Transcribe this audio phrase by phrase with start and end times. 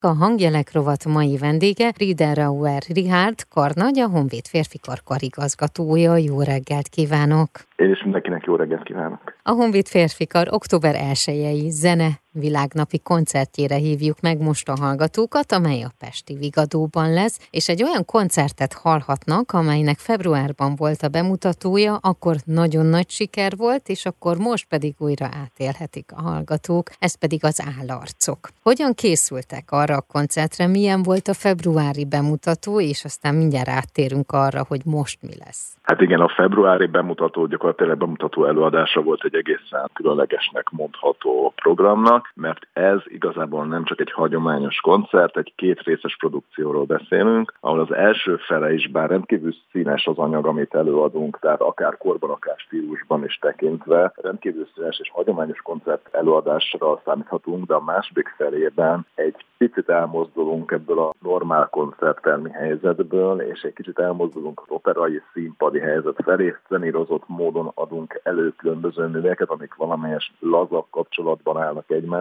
[0.00, 6.16] A hangjelek rovat mai vendége Riederauer Richard karnagy, a Honvéd férfikar karigazgatója.
[6.16, 7.48] Jó reggelt kívánok!
[7.76, 9.20] Én is mindenkinek jó reggelt kívánok!
[9.42, 15.92] A Honvéd férfikar október 1 zene világnapi koncertjére hívjuk meg most a hallgatókat, amely a
[15.98, 22.86] Pesti Vigadóban lesz, és egy olyan koncertet hallhatnak, amelynek februárban volt a bemutatója, akkor nagyon
[22.86, 28.38] nagy siker volt, és akkor most pedig újra átélhetik a hallgatók, ez pedig az állarcok.
[28.62, 34.64] Hogyan készültek arra a koncertre, milyen volt a februári bemutató, és aztán mindjárt áttérünk arra,
[34.68, 35.76] hogy most mi lesz.
[35.82, 42.68] Hát igen, a februári bemutató gyakorlatilag bemutató előadása volt egy egészen különlegesnek mondható programnak, mert
[42.72, 48.36] ez igazából nem csak egy hagyományos koncert, egy két részes produkcióról beszélünk, ahol az első
[48.36, 53.38] fele is bár rendkívül színes az anyag, amit előadunk, tehát akár korban, akár stílusban is
[53.38, 60.70] tekintve, rendkívül színes és hagyományos koncert előadásra számíthatunk, de a második felében egy picit elmozdulunk
[60.70, 67.22] ebből a normál koncerttermi helyzetből, és egy kicsit elmozdulunk az operai színpadi helyzet felé, zenírozott
[67.26, 72.15] módon adunk elő különböző műveket, amik valamelyes lazabb kapcsolatban állnak egymással,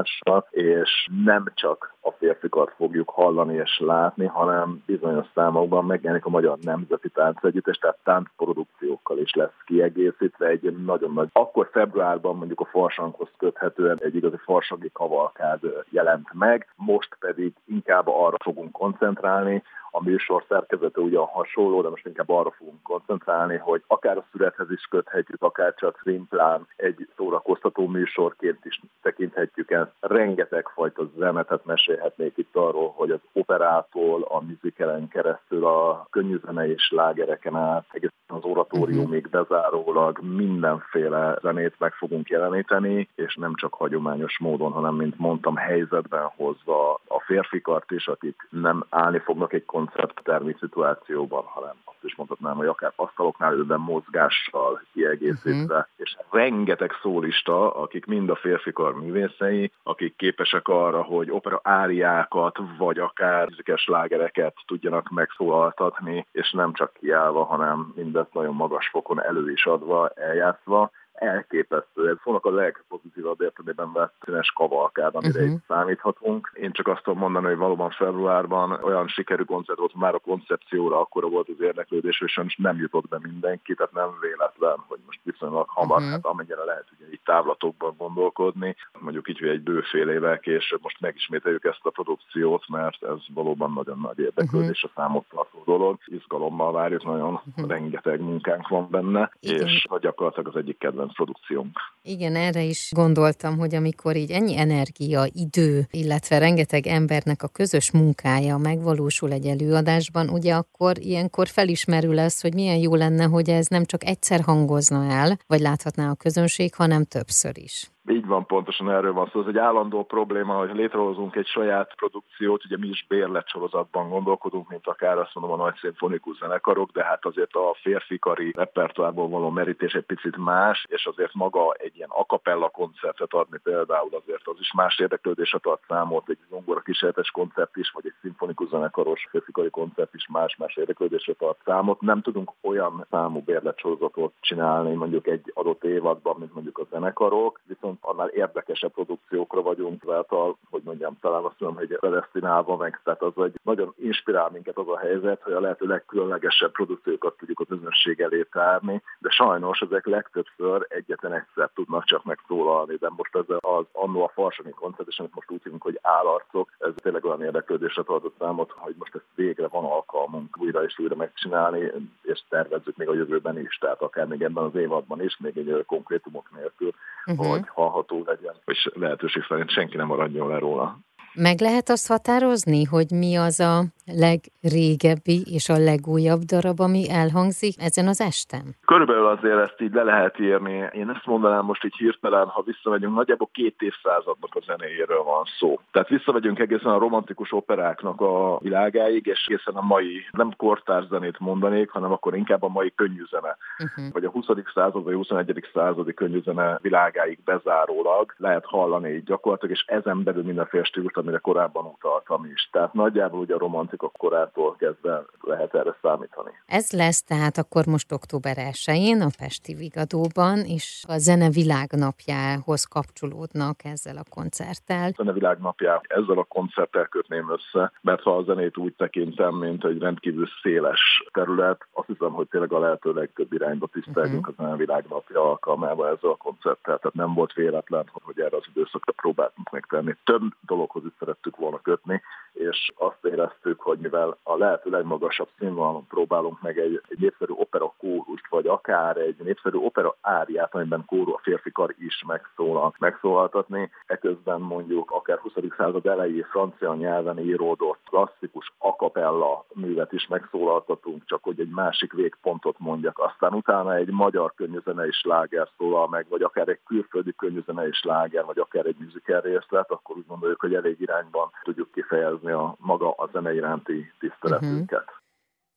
[0.50, 6.58] és nem csak a férfikat fogjuk hallani és látni, hanem bizonyos számokban megjelenik a Magyar
[6.62, 13.30] Nemzeti Táncegyüttes, tehát táncprodukciókkal is lesz kiegészítve egy nagyon nagy, akkor februárban mondjuk a farsanghoz
[13.38, 19.64] köthetően egy igazi farsangi kavalkád jelent meg, most pedig inkább arra fogunk koncentrálni,
[19.96, 24.72] a műsor szerkezete ugyan hasonló, de most inkább arra fogunk koncentrálni, hogy akár a születhez
[24.72, 30.11] is köthetjük, akár csak szimplán egy szórakoztató műsorként is tekinthetjük ezt.
[30.11, 36.67] Rengeteg fajta zenetet mesélhetnék itt arról, hogy az operától, a műzikelen keresztül, a könnyű zene
[36.67, 43.73] és lágereken át, egészen az oratóriumig bezárólag mindenféle zenét meg fogunk jeleníteni, és nem csak
[43.73, 49.66] hagyományos módon, hanem, mint mondtam, helyzetben hozva a férfikart is, akik nem állni fognak egy
[49.66, 55.88] koncerttermi szituációban, hanem azt is mondhatnám, hogy akár asztaloknál ülve mozgással kiegészítve, uh-huh.
[55.95, 63.00] és rengeteg szólista, akik mind a férfikar művészei, akik képesek arra, hogy opera áriákat, vagy
[63.00, 69.52] akár műzikes lágereket tudjanak megszólaltatni, és nem csak kiállva, hanem mindezt nagyon magas fokon elő
[69.52, 72.20] is adva, eljátszva elképesztő.
[72.24, 75.59] Szónak a legpozitívabb értelmében vett színes kavalkád, amire uh-huh.
[75.68, 76.52] számíthatunk.
[76.53, 81.00] Én csak azt tudom mondani, hogy valóban februárban olyan sikerű koncert volt, már a koncepcióra
[81.00, 85.68] akkora volt az érdeklődés, és nem jutott be mindenki, tehát nem véletlen, hogy most viszonylag
[85.70, 86.12] hamar, uh-huh.
[86.12, 91.00] hát amennyire lehet ugye így távlatokban gondolkodni, mondjuk így, hogy egy bőfél éve és most
[91.00, 94.92] megismételjük ezt a produkciót, mert ez valóban nagyon nagy érdeklődés uh-huh.
[94.96, 95.98] a számot tartó dolog.
[96.06, 97.68] Izgalommal várjuk, nagyon uh-huh.
[97.68, 99.68] rengeteg munkánk van benne, Igen.
[99.68, 101.78] és gyakorlatilag az egyik kedvenc produkciónk.
[102.02, 107.92] Igen, erre is gondoltam, hogy amikor így ennyi energia, idő, illetve rengeteg embernek a közös
[107.92, 113.68] munkája megvalósul egy előadásban, ugye akkor ilyenkor felismerül az, hogy milyen jó lenne, hogy ez
[113.68, 117.90] nem csak egyszer hangozna el, vagy láthatná a közönség, hanem többször is.
[118.08, 119.42] Így van, pontosan erről van szó.
[119.42, 124.88] Ez egy állandó probléma, hogy létrehozunk egy saját produkciót, ugye mi is bérletsorozatban gondolkodunk, mint
[124.88, 129.94] akár azt mondom a nagy szimfonikus zenekarok, de hát azért a férfikari repertoárból való merítés
[129.94, 134.74] egy picit más, és azért maga egy ilyen akapella koncertet adni például azért az is
[134.74, 140.14] más érdeklődéset ad számot, egy zongora kísérletes koncert is, vagy egy szimfonikus zenekaros férfikari koncert
[140.14, 142.02] is más-más érdeklődésre ad számot.
[142.02, 147.94] Nem tudunk olyan számú bérletsorozatot csinálni mondjuk egy adott évadban, mint mondjuk a zenekarok, viszont
[148.01, 153.33] annál érdekesebb produkciókra vagyunk a, hogy mondjam, talán azt mondom, hogy predestinálva meg, tehát az
[153.35, 158.19] egy nagyon inspirál minket az a helyzet, hogy a lehető legkülönlegesebb produkciókat tudjuk a közönség
[158.19, 163.85] elé tárni, de sajnos ezek legtöbbször egyetlen egyszer tudnak csak megszólalni, de most ez az
[163.91, 168.03] annó a Farsani koncert, és amit most úgy hívunk, hogy állarcok, ez tényleg olyan érdeklődésre
[168.03, 171.91] tartott számot, hogy most ezt végre van alkalmunk újra és újra megcsinálni,
[172.22, 175.85] és tervezzük még a jövőben is, tehát akár még ebben az évadban is, még egy
[175.85, 176.94] konkrétumok nélkül,
[177.25, 177.47] uh-huh.
[177.47, 181.00] hogy hallható legyen, és lehetőség szerint senki nem maradjon le róla.
[181.34, 187.81] Meg lehet azt határozni, hogy mi az a legrégebbi és a legújabb darab, ami elhangzik
[187.81, 188.75] ezen az esten?
[188.86, 190.90] Körülbelül azért ezt így le lehet írni.
[190.94, 195.80] Én ezt mondanám most így hirtelen, ha visszamegyünk, nagyjából két évszázadnak a zenéjéről van szó.
[195.92, 201.40] Tehát visszamegyünk egészen a romantikus operáknak a világáig, és egészen a mai, nem kortárs zenét
[201.40, 203.58] mondanék, hanem akkor inkább a mai könnyű zene.
[203.80, 204.13] Uh-huh.
[204.13, 204.46] Vagy a 20.
[204.74, 205.69] század vagy 21.
[205.74, 211.38] századi könnyű zene világáig bezárólag lehet hallani így gyakorlatilag, és ezen belül mindenféle stílus, amire
[211.38, 212.69] korábban utaltam is.
[212.72, 216.51] Tehát nagyjából ugye a romantikus a korától kezdve lehet erre számítani.
[216.65, 223.83] Ez lesz tehát akkor most október 1-én a Pesti Vigadóban, és a Zene Világnapjához kapcsolódnak
[223.83, 225.07] ezzel a koncerttel.
[225.09, 229.86] A Zene Világnapjá ezzel a koncerttel kötném össze, mert ha a zenét úgy tekintem, mint
[229.86, 234.56] egy rendkívül széles terület, azt hiszem, hogy tényleg a lehető legtöbb irányba tisztelünk uh-huh.
[234.57, 236.98] a Zene Világnapja alkalmával ezzel a koncerttel.
[236.98, 240.15] Tehát nem volt véletlen, hogy erre az időszakra próbáltunk megtenni.
[240.24, 242.21] Több dologhoz is szerettük volna kötni,
[242.69, 247.94] és azt éreztük, hogy mivel a lehető legmagasabb színvonalon próbálunk meg egy, egy népszerű opera
[247.97, 253.91] kórust, vagy akár egy népszerű opera áriát, amiben kóró a férfi kar is megszólal, megszólaltatni,
[254.06, 255.53] eközben mondjuk akár 20.
[255.77, 262.79] század elejé francia nyelven íródott klasszikus akapella művet is megszólaltatunk, csak hogy egy másik végpontot
[262.79, 263.19] mondjak.
[263.19, 268.03] Aztán utána egy magyar könnyűzene is láger szólal meg, vagy akár egy külföldi könnyűzene is
[268.03, 272.75] láger, vagy akár egy musical részlet, akkor úgy gondoljuk, hogy elég irányban tudjuk kifejezni a
[272.80, 275.00] maga a zene iránti tiszteletünket.
[275.00, 275.24] Uh-huh.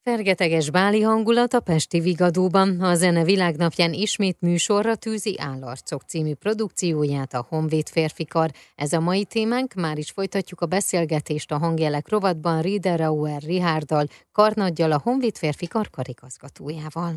[0.02, 2.80] Fergeteges báli hangulat a Pesti Vigadóban.
[2.80, 8.50] A Zene Világnapján ismét műsorra tűzi Állarcok című produkcióját a Honvéd férfikar.
[8.74, 14.92] Ez a mai témánk, már is folytatjuk a beszélgetést a hangjelek rovatban Riederauer Rihárdal, karnaggyal
[14.92, 17.14] a Honvéd férfikar karigazgatójával.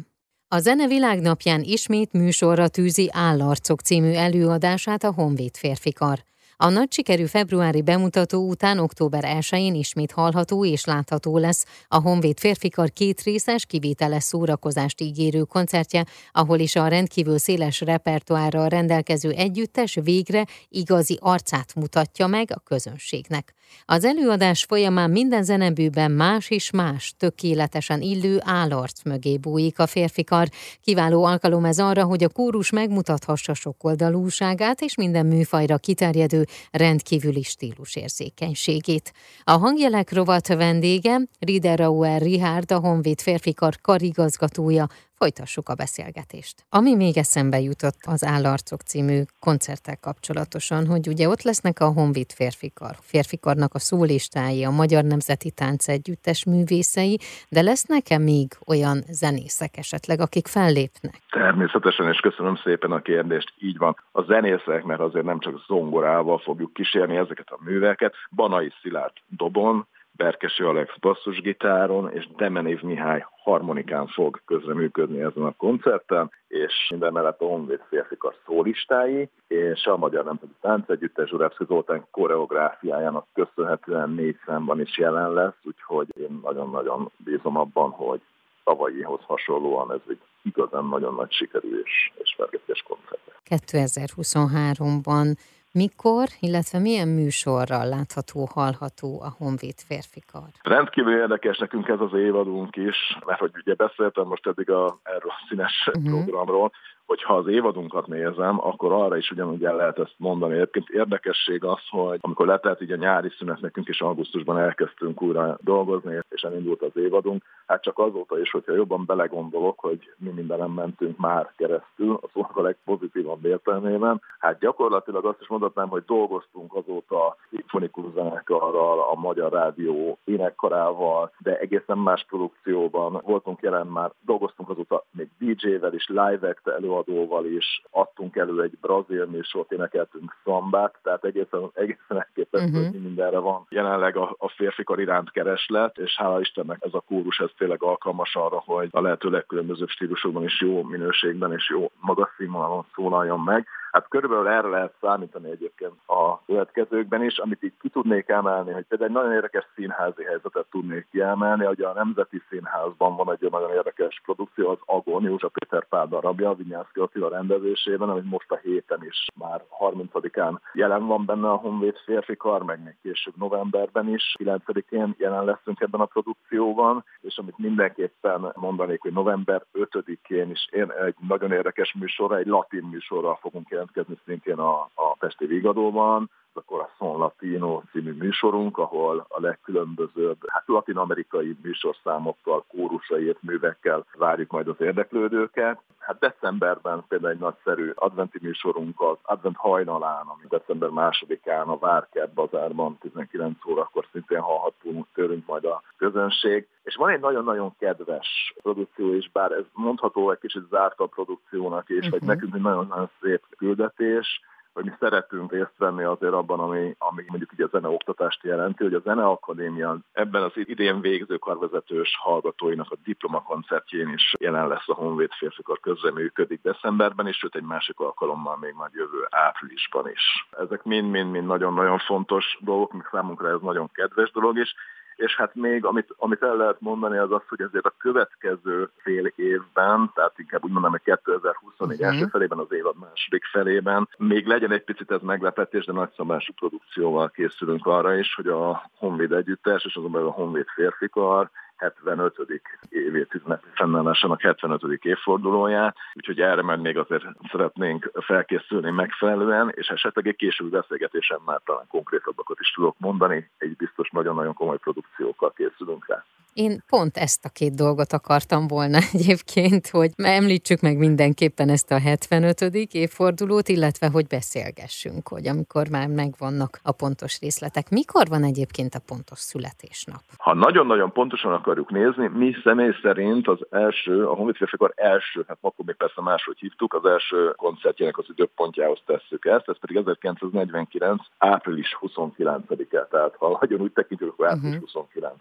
[0.48, 6.19] A Zene Világnapján ismét műsorra tűzi Állarcok című előadását a Honvéd férfikar.
[6.63, 12.40] A nagy sikerű februári bemutató után október 1-én ismét hallható és látható lesz a Honvéd
[12.40, 19.98] férfikar két részes kivételes szórakozást ígérő koncertje, ahol is a rendkívül széles repertoárral rendelkező együttes
[20.04, 23.54] végre igazi arcát mutatja meg a közönségnek.
[23.86, 30.48] Az előadás folyamán minden zenebűben más és más, tökéletesen illő állarc mögé bújik a férfikar.
[30.81, 39.13] Kiváló alkalom ez arra, hogy a kórus megmutathassa sokoldalúságát és minden műfajra kiterjedő rendkívüli stílusérzékenységét.
[39.44, 44.88] A hangjelek rovat vendége Riederauer Richard, a Honvéd férfikar karigazgatója,
[45.21, 46.56] Folytassuk a beszélgetést.
[46.69, 52.31] Ami még eszembe jutott az Állarcok című koncerttel kapcsolatosan, hogy ugye ott lesznek a Honvéd
[52.31, 57.19] férfikar, férfikarnak a szólistái, a Magyar Nemzeti Tánc Együttes művészei,
[57.50, 61.13] de lesznek-e még olyan zenészek esetleg, akik fellépnek?
[61.29, 63.53] Természetesen, és köszönöm szépen a kérdést.
[63.59, 63.95] Így van.
[64.12, 69.88] A zenészek, mert azért nem csak zongorával fogjuk kísérni ezeket a műveket, Banai Szilárd dobon,
[70.12, 77.42] Berkesi Alex basszusgitáron, és Demenév Mihály harmonikán fog közreműködni ezen a koncerten, és minden mellett
[77.42, 84.81] a Honvéd férfikar szólistái, és a Magyar Nemzeti Táncegyüttes Zsurevszki Zoltán koreográfiájának köszönhetően négy számban
[84.81, 88.22] is jelen lesz, úgyhogy én nagyon-nagyon bízom abban, hogy
[88.64, 92.36] tavalyihoz hasonlóan ez egy igazán nagyon nagy sikerű és, és
[92.84, 93.19] koncert.
[93.50, 95.36] 2023-ban
[95.71, 100.50] mikor, illetve milyen műsorral látható, hallható a Honvéd férfikar?
[100.62, 105.29] Rendkívül érdekes nekünk ez az évadunk is, mert hogy ugye beszéltem most eddig a, erről
[105.29, 106.23] a színes uh-huh.
[106.25, 106.71] programról,
[107.12, 110.54] hogyha az évadunkat nézem, akkor arra is ugyanúgy el lehet ezt mondani.
[110.54, 115.58] Egyébként érdekesség az, hogy amikor letelt így a nyári szünet, nekünk is augusztusban elkezdtünk újra
[115.62, 120.72] dolgozni, és elindult az évadunk, hát csak azóta is, hogyha jobban belegondolok, hogy mi mindenem
[120.72, 126.75] mentünk már keresztül, a szónak a legpozitívabb értelmében, hát gyakorlatilag azt is mondhatnám, hogy dolgoztunk
[126.75, 134.69] azóta szimfonikus zenekarral, a Magyar Rádió énekkarával, de egészen más produkcióban voltunk jelen már, dolgoztunk
[134.69, 136.72] azóta még DJ-vel is, live-ekte
[137.07, 142.92] előadóval is adtunk elő egy brazil műsort, énekeltünk szambát, tehát egészen, egészen elképesztő, uh-huh.
[142.92, 147.40] hogy mindenre van jelenleg a, a férfikar iránt kereslet, és hála Istennek ez a kórus
[147.40, 152.30] ez tényleg alkalmas arra, hogy a lehető legkülönbözőbb stílusokban is jó minőségben és jó magas
[152.37, 153.68] színvonalon szólaljon meg.
[153.92, 158.86] Hát körülbelül erre lehet számítani egyébként a következőkben is, amit így ki tudnék emelni, hogy
[158.86, 163.71] például egy nagyon érdekes színházi helyzetet tudnék kiemelni, hogy a Nemzeti Színházban van egy nagyon
[163.71, 169.04] érdekes produkció, az Agon, József Péter Pál darabja, Vinyánszki Attila rendezésében, amit most a héten
[169.04, 174.36] is már 30-án jelen van benne a Honvéd férfi kar, meg még később novemberben is,
[174.40, 180.92] 9-én jelen leszünk ebben a produkcióban, és amit mindenképpen mondanék, hogy november 5-én is én
[180.92, 186.62] egy nagyon érdekes műsorra, egy latin műsorral fogunk jelentkezni szintén a, a Pesti Vigadóban, a
[186.62, 194.76] Corazon Latino című műsorunk, ahol a legkülönbözőbb, hát latin-amerikai műsorszámokkal, kórusaiért, művekkel várjuk majd az
[194.80, 195.80] érdeklődőket.
[195.98, 202.34] Hát decemberben például egy nagyszerű adventi műsorunk az Advent hajnalán, ami december másodikán a Várkert
[202.34, 206.68] bazárban 19 órakor szintén hallhatunk tőlünk majd a közönség.
[206.84, 211.90] És van egy nagyon-nagyon kedves produkció is, bár ez mondható egy kicsit zárt a produkciónak
[211.90, 212.12] is, uh-huh.
[212.12, 214.42] vagy nekünk egy nagyon-nagyon szép küldetés,
[214.73, 218.83] hogy mi szeretünk részt venni azért abban, ami, ami mondjuk ugye a zene oktatást jelenti,
[218.83, 224.94] hogy a Zeneakadémia ebben az idén végző karvezetős hallgatóinak a diplomakoncertjén is jelen lesz a
[224.94, 230.47] Honvéd férfikar közreműködik decemberben, és sőt egy másik alkalommal még majd jövő áprilisban is.
[230.51, 234.75] Ezek mind-mind-mind nagyon-nagyon fontos dolgok, még számunkra ez nagyon kedves dolog is,
[235.21, 239.25] és hát még amit, amit el lehet mondani az az, hogy azért a következő fél
[239.35, 242.13] évben, tehát inkább úgy mondom, hogy 2024 uh-huh.
[242.13, 247.30] első felében, az évad második felében, még legyen egy picit ez meglepetés, de nagyszabású produkcióval
[247.30, 251.49] készülünk arra is, hogy a Honvéd együttes, és azonban a Honvéd férfikar
[251.81, 252.61] 75.
[252.90, 254.81] évét ünnepi fennállásának 75.
[255.02, 261.61] évfordulóját, úgyhogy erre már még azért szeretnénk felkészülni megfelelően, és esetleg egy későbbi beszélgetésen már
[261.66, 266.26] talán konkrétabbakat is tudok mondani, egy biztos nagyon-nagyon komoly produkciókkal készülünk rá.
[266.54, 272.00] Én pont ezt a két dolgot akartam volna egyébként, hogy említsük meg mindenképpen ezt a
[272.00, 272.62] 75.
[272.92, 277.90] évfordulót, illetve hogy beszélgessünk, hogy amikor már megvannak a pontos részletek.
[277.90, 280.22] Mikor van egyébként a pontos születésnap?
[280.38, 285.58] Ha nagyon-nagyon pontosan akarjuk nézni, mi személy szerint az első, a Honvéd Férfikar első, hát
[285.62, 291.22] akkor még persze máshogy hívtuk, az első koncertjének az időpontjához tesszük ezt, ez pedig 1949.
[291.38, 294.84] április 29-e, tehát ha nagyon úgy tekintjük, akkor április uh-huh.
[294.84, 295.34] 29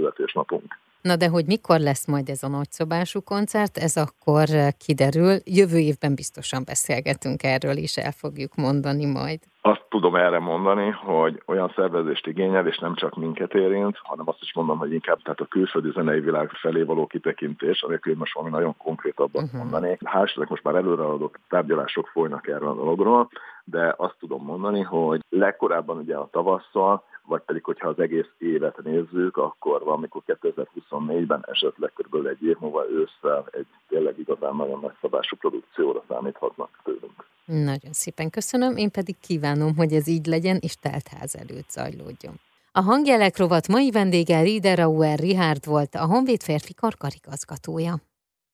[0.00, 0.78] születésnapunk.
[1.02, 5.36] Na de hogy mikor lesz majd ez a nagyszobású koncert, ez akkor kiderül.
[5.44, 9.40] Jövő évben biztosan beszélgetünk erről is, el fogjuk mondani majd.
[9.70, 14.42] Azt tudom erre mondani, hogy olyan szervezést igényel, és nem csak minket érint, hanem azt
[14.42, 18.52] is mondom, hogy inkább tehát a külföldi zenei világ felé való kitekintés, anélkül most valami
[18.52, 19.60] nagyon konkrétabbat uh-huh.
[19.60, 19.98] mondani.
[20.04, 23.28] Hál' most már előreadott tárgyalások folynak erről a dologról,
[23.64, 28.82] de azt tudom mondani, hogy legkorábban ugye a tavasszal vagy pedig, hogyha az egész évet
[28.82, 32.26] nézzük, akkor valamikor 2024-ben esetleg kb.
[32.26, 37.24] egy év múlva ősszel egy tényleg igazán nagyon nagy szabású produkcióra számíthatnak tőlünk.
[37.50, 42.40] Nagyon szépen köszönöm, én pedig kívánom, hogy ez így legyen, és teltház előtt zajlódjon.
[42.72, 48.00] A hangjelek rovat mai vendége Riederauer Richard volt, a Honvéd férfi karkarigazgatója.